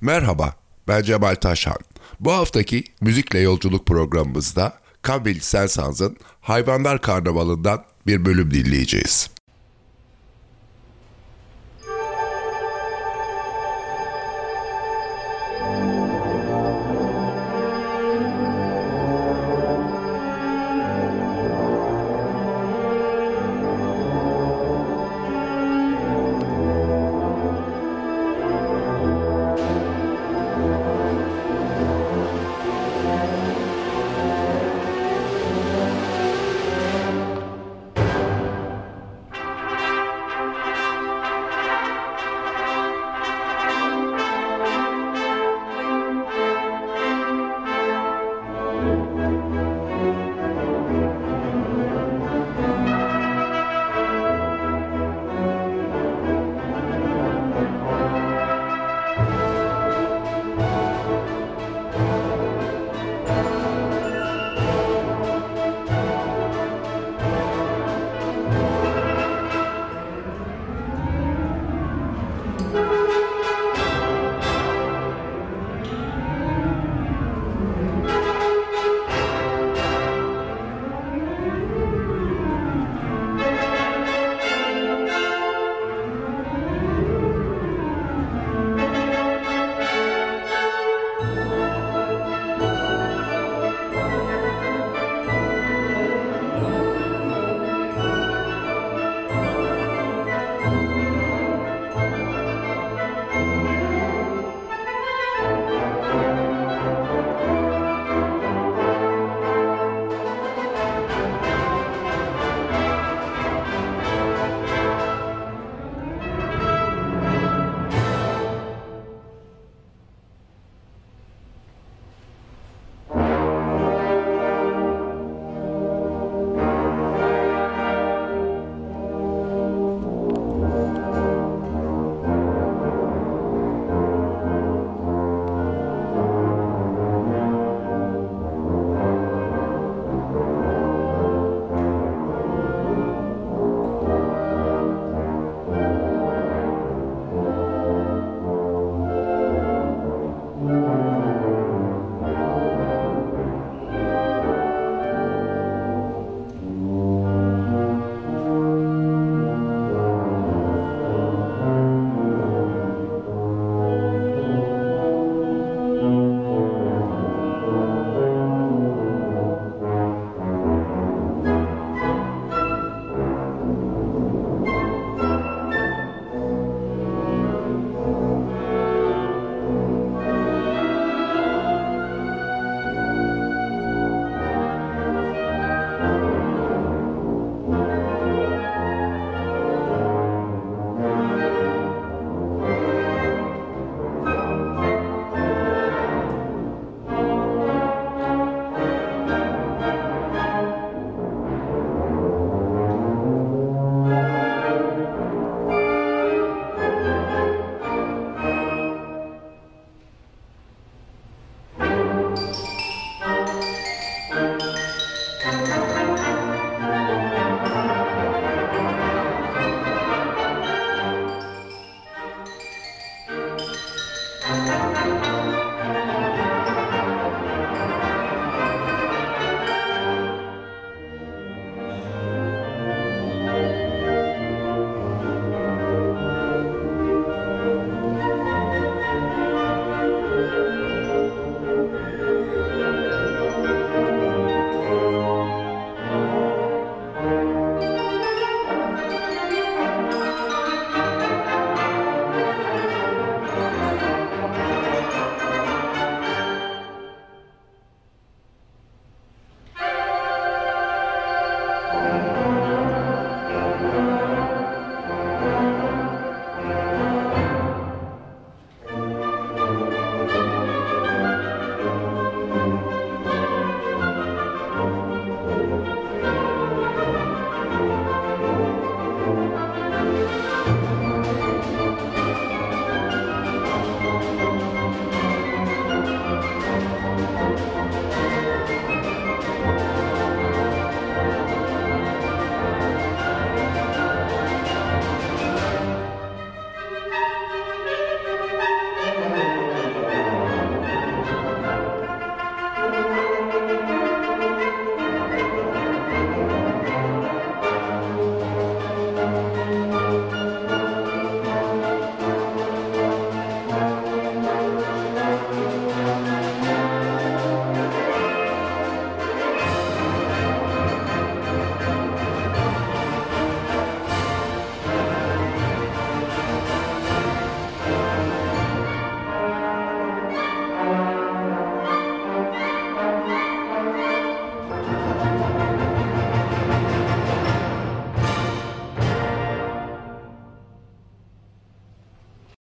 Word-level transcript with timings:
Merhaba, 0.00 0.54
ben 0.88 1.02
Cemal 1.02 1.34
Taşhan. 1.34 1.78
Bu 2.20 2.32
haftaki 2.32 2.84
Müzikle 3.00 3.38
Yolculuk 3.38 3.86
programımızda 3.86 4.72
Kamil 5.02 5.40
Sensans'ın 5.40 6.16
Hayvanlar 6.40 7.00
Karnavalı'ndan 7.00 7.84
bir 8.06 8.24
bölüm 8.24 8.54
dinleyeceğiz. 8.54 9.30